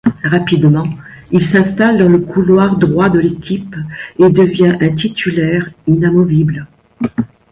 Rapidement, 0.23 0.89
il 1.29 1.45
s'installe 1.45 1.99
dans 1.99 2.09
le 2.09 2.17
couloir 2.17 2.75
droit 2.79 3.11
de 3.11 3.19
l'équipe 3.19 3.75
et 4.17 4.31
devient 4.31 4.75
un 4.81 4.95
titulaire 4.95 5.69
inamovible. 5.85 6.65